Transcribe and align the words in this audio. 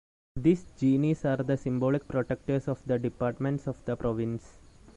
These 0.35 0.63
genies 0.79 1.25
are 1.25 1.37
the 1.37 1.57
symbolic 1.57 2.07
protectors 2.07 2.67
of 2.67 2.83
the 2.87 2.97
departments 2.97 3.67
of 3.67 3.85
the 3.85 3.95
province. 3.95 4.57